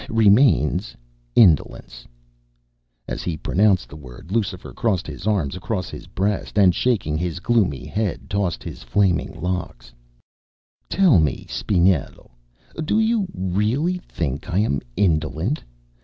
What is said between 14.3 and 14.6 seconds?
I